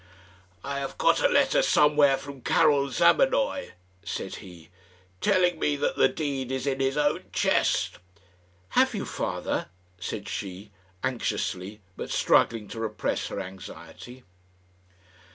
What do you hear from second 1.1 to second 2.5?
a letter somewhere from